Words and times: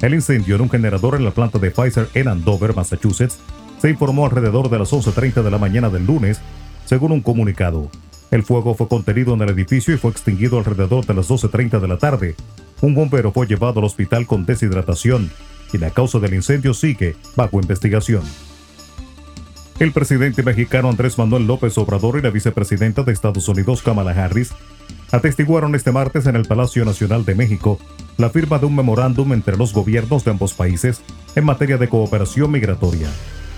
El 0.00 0.14
incendio 0.14 0.56
en 0.56 0.62
un 0.62 0.70
generador 0.70 1.14
en 1.14 1.24
la 1.24 1.30
planta 1.30 1.60
de 1.60 1.70
Pfizer 1.70 2.08
en 2.14 2.26
Andover, 2.26 2.74
Massachusetts, 2.74 3.38
se 3.80 3.88
informó 3.88 4.26
alrededor 4.26 4.68
de 4.68 4.80
las 4.80 4.92
11.30 4.92 5.44
de 5.44 5.50
la 5.52 5.58
mañana 5.58 5.90
del 5.90 6.06
lunes, 6.06 6.40
según 6.86 7.12
un 7.12 7.20
comunicado. 7.20 7.88
El 8.30 8.44
fuego 8.44 8.74
fue 8.74 8.88
contenido 8.88 9.34
en 9.34 9.40
el 9.40 9.50
edificio 9.50 9.92
y 9.92 9.98
fue 9.98 10.10
extinguido 10.10 10.58
alrededor 10.58 11.04
de 11.04 11.14
las 11.14 11.28
12.30 11.28 11.80
de 11.80 11.88
la 11.88 11.98
tarde. 11.98 12.36
Un 12.80 12.94
bombero 12.94 13.32
fue 13.32 13.46
llevado 13.46 13.80
al 13.80 13.86
hospital 13.86 14.26
con 14.26 14.46
deshidratación 14.46 15.30
y 15.72 15.78
la 15.78 15.90
causa 15.90 16.18
del 16.18 16.34
incendio 16.34 16.74
sigue 16.74 17.16
bajo 17.36 17.60
investigación. 17.60 18.22
El 19.80 19.92
presidente 19.92 20.42
mexicano 20.42 20.90
Andrés 20.90 21.16
Manuel 21.18 21.46
López 21.46 21.76
Obrador 21.78 22.18
y 22.18 22.22
la 22.22 22.30
vicepresidenta 22.30 23.02
de 23.02 23.12
Estados 23.12 23.48
Unidos 23.48 23.82
Kamala 23.82 24.12
Harris 24.12 24.52
atestiguaron 25.10 25.74
este 25.74 25.90
martes 25.90 26.26
en 26.26 26.36
el 26.36 26.44
Palacio 26.44 26.84
Nacional 26.84 27.24
de 27.24 27.34
México 27.34 27.78
la 28.16 28.30
firma 28.30 28.58
de 28.58 28.66
un 28.66 28.76
memorándum 28.76 29.32
entre 29.32 29.56
los 29.56 29.72
gobiernos 29.72 30.24
de 30.24 30.32
ambos 30.32 30.52
países 30.54 31.00
en 31.34 31.44
materia 31.44 31.78
de 31.78 31.88
cooperación 31.88 32.50
migratoria. 32.50 33.08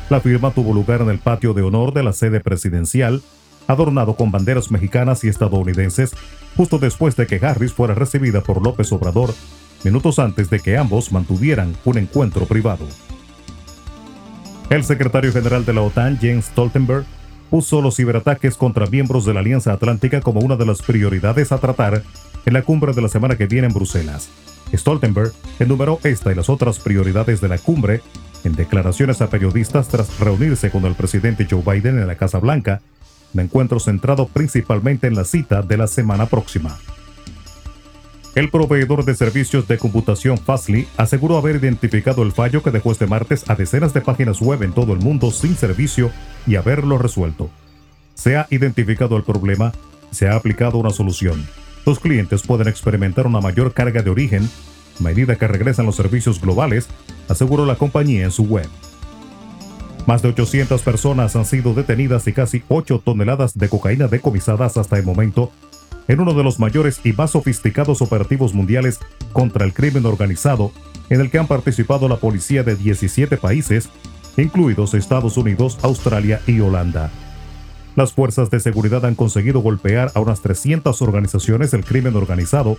La 0.08 0.20
firma 0.20 0.52
tuvo 0.52 0.72
lugar 0.72 1.00
en 1.02 1.10
el 1.10 1.18
patio 1.18 1.52
de 1.52 1.62
honor 1.62 1.92
de 1.92 2.04
la 2.04 2.12
sede 2.12 2.40
presidencial 2.40 3.22
adornado 3.66 4.14
con 4.14 4.30
banderas 4.30 4.70
mexicanas 4.70 5.24
y 5.24 5.28
estadounidenses, 5.28 6.14
justo 6.56 6.78
después 6.78 7.16
de 7.16 7.26
que 7.26 7.44
Harris 7.44 7.72
fuera 7.72 7.94
recibida 7.94 8.40
por 8.42 8.62
López 8.62 8.92
Obrador, 8.92 9.34
minutos 9.84 10.18
antes 10.18 10.50
de 10.50 10.60
que 10.60 10.76
ambos 10.76 11.12
mantuvieran 11.12 11.76
un 11.84 11.98
encuentro 11.98 12.46
privado. 12.46 12.86
El 14.70 14.84
secretario 14.84 15.32
general 15.32 15.64
de 15.64 15.74
la 15.74 15.82
OTAN, 15.82 16.18
Jens 16.18 16.46
Stoltenberg, 16.46 17.04
puso 17.50 17.82
los 17.82 17.96
ciberataques 17.96 18.56
contra 18.56 18.86
miembros 18.86 19.26
de 19.26 19.34
la 19.34 19.40
Alianza 19.40 19.72
Atlántica 19.72 20.22
como 20.22 20.40
una 20.40 20.56
de 20.56 20.64
las 20.64 20.80
prioridades 20.80 21.52
a 21.52 21.58
tratar 21.58 22.02
en 22.46 22.52
la 22.54 22.62
cumbre 22.62 22.94
de 22.94 23.02
la 23.02 23.08
semana 23.08 23.36
que 23.36 23.46
viene 23.46 23.66
en 23.66 23.74
Bruselas. 23.74 24.30
Stoltenberg 24.72 25.32
enumeró 25.58 25.98
esta 26.02 26.32
y 26.32 26.34
las 26.34 26.48
otras 26.48 26.78
prioridades 26.78 27.42
de 27.42 27.48
la 27.48 27.58
cumbre 27.58 28.00
en 28.44 28.54
declaraciones 28.54 29.20
a 29.20 29.28
periodistas 29.28 29.88
tras 29.88 30.18
reunirse 30.18 30.70
con 30.70 30.86
el 30.86 30.94
presidente 30.94 31.46
Joe 31.48 31.62
Biden 31.62 31.98
en 31.98 32.06
la 32.06 32.16
Casa 32.16 32.38
Blanca 32.38 32.80
un 33.34 33.40
encuentro 33.40 33.80
centrado 33.80 34.26
principalmente 34.26 35.06
en 35.06 35.14
la 35.14 35.24
cita 35.24 35.62
de 35.62 35.76
la 35.76 35.86
semana 35.86 36.26
próxima. 36.26 36.78
El 38.34 38.50
proveedor 38.50 39.04
de 39.04 39.14
servicios 39.14 39.68
de 39.68 39.76
computación 39.76 40.38
Fastly 40.38 40.88
aseguró 40.96 41.36
haber 41.36 41.56
identificado 41.56 42.22
el 42.22 42.32
fallo 42.32 42.62
que 42.62 42.70
dejó 42.70 42.92
este 42.92 43.06
martes 43.06 43.44
a 43.48 43.54
decenas 43.54 43.92
de 43.92 44.00
páginas 44.00 44.40
web 44.40 44.62
en 44.62 44.72
todo 44.72 44.94
el 44.94 45.00
mundo 45.00 45.30
sin 45.30 45.54
servicio 45.54 46.10
y 46.46 46.56
haberlo 46.56 46.96
resuelto. 46.96 47.50
Se 48.14 48.36
ha 48.36 48.46
identificado 48.50 49.16
el 49.16 49.24
problema, 49.24 49.72
se 50.10 50.28
ha 50.28 50.36
aplicado 50.36 50.78
una 50.78 50.90
solución. 50.90 51.46
Los 51.84 51.98
clientes 51.98 52.42
pueden 52.42 52.68
experimentar 52.68 53.26
una 53.26 53.40
mayor 53.40 53.74
carga 53.74 54.02
de 54.02 54.10
origen 54.10 54.48
medida 55.00 55.36
que 55.36 55.48
regresan 55.48 55.86
los 55.86 55.96
servicios 55.96 56.40
globales, 56.40 56.88
aseguró 57.28 57.66
la 57.66 57.76
compañía 57.76 58.24
en 58.24 58.30
su 58.30 58.44
web. 58.44 58.68
Más 60.06 60.20
de 60.20 60.30
800 60.30 60.82
personas 60.82 61.36
han 61.36 61.44
sido 61.44 61.74
detenidas 61.74 62.26
y 62.26 62.32
casi 62.32 62.64
8 62.68 63.02
toneladas 63.04 63.56
de 63.56 63.68
cocaína 63.68 64.08
decomisadas 64.08 64.76
hasta 64.76 64.98
el 64.98 65.04
momento 65.04 65.52
en 66.08 66.20
uno 66.20 66.34
de 66.34 66.42
los 66.42 66.58
mayores 66.58 67.00
y 67.04 67.12
más 67.12 67.30
sofisticados 67.30 68.02
operativos 68.02 68.52
mundiales 68.52 68.98
contra 69.32 69.64
el 69.64 69.72
crimen 69.72 70.04
organizado, 70.04 70.72
en 71.08 71.20
el 71.20 71.30
que 71.30 71.38
han 71.38 71.46
participado 71.46 72.08
la 72.08 72.16
policía 72.16 72.64
de 72.64 72.74
17 72.74 73.36
países, 73.36 73.90
incluidos 74.36 74.94
Estados 74.94 75.36
Unidos, 75.36 75.78
Australia 75.82 76.40
y 76.48 76.58
Holanda. 76.58 77.10
Las 77.94 78.12
fuerzas 78.12 78.50
de 78.50 78.58
seguridad 78.58 79.04
han 79.04 79.14
conseguido 79.14 79.60
golpear 79.60 80.10
a 80.14 80.20
unas 80.20 80.40
300 80.40 81.00
organizaciones 81.02 81.70
del 81.70 81.84
crimen 81.84 82.16
organizado 82.16 82.76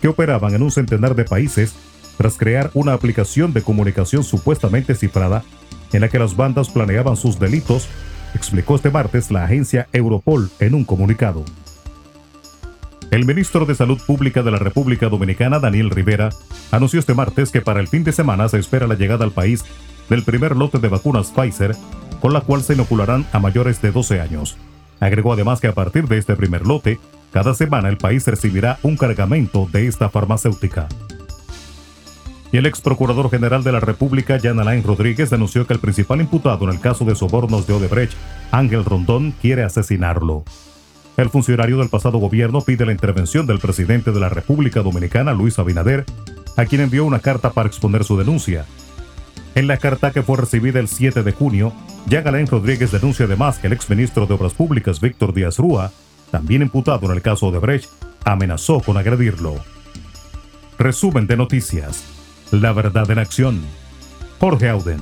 que 0.00 0.08
operaban 0.08 0.54
en 0.54 0.62
un 0.62 0.70
centenar 0.70 1.14
de 1.16 1.24
países 1.24 1.74
tras 2.16 2.38
crear 2.38 2.70
una 2.72 2.94
aplicación 2.94 3.52
de 3.52 3.62
comunicación 3.62 4.24
supuestamente 4.24 4.94
cifrada 4.94 5.44
en 5.92 6.00
la 6.00 6.08
que 6.08 6.18
las 6.18 6.36
bandas 6.36 6.68
planeaban 6.68 7.16
sus 7.16 7.38
delitos, 7.38 7.88
explicó 8.34 8.76
este 8.76 8.90
martes 8.90 9.30
la 9.30 9.44
agencia 9.44 9.88
Europol 9.92 10.50
en 10.60 10.74
un 10.74 10.84
comunicado. 10.84 11.44
El 13.10 13.24
ministro 13.24 13.66
de 13.66 13.74
Salud 13.74 14.00
Pública 14.04 14.42
de 14.42 14.50
la 14.50 14.58
República 14.58 15.08
Dominicana, 15.08 15.58
Daniel 15.60 15.90
Rivera, 15.90 16.30
anunció 16.72 16.98
este 16.98 17.14
martes 17.14 17.50
que 17.50 17.60
para 17.60 17.80
el 17.80 17.88
fin 17.88 18.04
de 18.04 18.12
semana 18.12 18.48
se 18.48 18.58
espera 18.58 18.86
la 18.86 18.96
llegada 18.96 19.24
al 19.24 19.30
país 19.30 19.64
del 20.10 20.24
primer 20.24 20.56
lote 20.56 20.78
de 20.78 20.88
vacunas 20.88 21.30
Pfizer, 21.30 21.76
con 22.20 22.32
la 22.32 22.40
cual 22.40 22.62
se 22.62 22.74
inocularán 22.74 23.24
a 23.32 23.38
mayores 23.38 23.80
de 23.80 23.92
12 23.92 24.20
años. 24.20 24.56
Agregó 24.98 25.32
además 25.32 25.60
que 25.60 25.68
a 25.68 25.74
partir 25.74 26.08
de 26.08 26.18
este 26.18 26.34
primer 26.36 26.66
lote, 26.66 26.98
cada 27.32 27.54
semana 27.54 27.88
el 27.88 27.96
país 27.96 28.26
recibirá 28.26 28.78
un 28.82 28.96
cargamento 28.96 29.68
de 29.72 29.86
esta 29.86 30.08
farmacéutica 30.08 30.88
el 32.56 32.66
ex 32.66 32.80
procurador 32.80 33.28
general 33.30 33.64
de 33.64 33.72
la 33.72 33.80
República, 33.80 34.38
Jan 34.40 34.60
Alain 34.60 34.82
Rodríguez, 34.82 35.30
denunció 35.30 35.66
que 35.66 35.74
el 35.74 35.80
principal 35.80 36.20
imputado 36.20 36.64
en 36.64 36.70
el 36.70 36.80
caso 36.80 37.04
de 37.04 37.16
sobornos 37.16 37.66
de 37.66 37.74
Odebrecht, 37.74 38.14
Ángel 38.52 38.84
Rondón, 38.84 39.34
quiere 39.42 39.64
asesinarlo. 39.64 40.44
El 41.16 41.28
funcionario 41.28 41.78
del 41.78 41.88
pasado 41.88 42.18
gobierno 42.18 42.60
pide 42.60 42.86
la 42.86 42.92
intervención 42.92 43.46
del 43.46 43.58
presidente 43.58 44.12
de 44.12 44.20
la 44.20 44.28
República 44.28 44.82
Dominicana, 44.82 45.32
Luis 45.32 45.58
Abinader, 45.58 46.04
a 46.56 46.64
quien 46.66 46.82
envió 46.82 47.04
una 47.04 47.18
carta 47.18 47.50
para 47.50 47.68
exponer 47.68 48.04
su 48.04 48.16
denuncia. 48.16 48.64
En 49.54 49.66
la 49.66 49.78
carta 49.78 50.12
que 50.12 50.22
fue 50.22 50.36
recibida 50.36 50.78
el 50.78 50.88
7 50.88 51.22
de 51.22 51.32
junio, 51.32 51.72
Jan 52.08 52.28
Alain 52.28 52.46
Rodríguez 52.46 52.92
denuncia 52.92 53.24
además 53.24 53.58
que 53.58 53.66
el 53.66 53.72
exministro 53.72 54.26
de 54.26 54.34
Obras 54.34 54.54
Públicas, 54.54 55.00
Víctor 55.00 55.34
Díaz 55.34 55.58
Rúa, 55.58 55.90
también 56.30 56.62
imputado 56.62 57.06
en 57.06 57.12
el 57.12 57.22
caso 57.22 57.46
Odebrecht, 57.46 57.90
amenazó 58.24 58.80
con 58.80 58.96
agredirlo. 58.96 59.54
Resumen 60.78 61.26
de 61.26 61.36
noticias. 61.36 62.15
La 62.52 62.72
verdad 62.72 63.10
en 63.10 63.18
acción. 63.18 63.60
Jorge 64.38 64.68
Auden. 64.68 65.00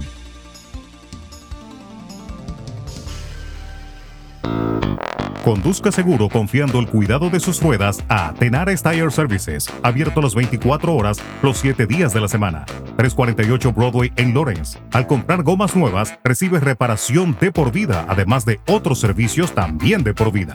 Conduzca 5.44 5.92
seguro 5.92 6.30
confiando 6.30 6.80
el 6.80 6.88
cuidado 6.88 7.28
de 7.28 7.38
sus 7.38 7.62
ruedas 7.62 8.02
a 8.08 8.32
Tenares 8.32 8.82
Tire 8.82 9.10
Services, 9.10 9.68
abierto 9.82 10.22
las 10.22 10.34
24 10.34 10.94
horas, 10.94 11.18
los 11.42 11.58
7 11.58 11.86
días 11.86 12.14
de 12.14 12.22
la 12.22 12.28
semana. 12.28 12.64
348 12.96 13.72
Broadway 13.74 14.10
en 14.16 14.32
Lawrence. 14.32 14.78
Al 14.92 15.06
comprar 15.06 15.42
gomas 15.42 15.76
nuevas, 15.76 16.18
recibe 16.24 16.60
reparación 16.60 17.36
de 17.38 17.52
por 17.52 17.72
vida, 17.72 18.06
además 18.08 18.46
de 18.46 18.58
otros 18.66 19.00
servicios 19.00 19.52
también 19.52 20.02
de 20.02 20.14
por 20.14 20.32
vida. 20.32 20.54